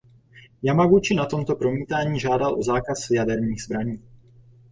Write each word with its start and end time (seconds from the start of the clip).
Jamaguči 0.63 1.13
na 1.15 1.25
tomto 1.25 1.55
promítání 1.55 2.19
žádal 2.19 2.55
o 2.59 2.63
zákaz 2.63 3.09
jaderných 3.11 3.63
zbraní. 3.63 4.01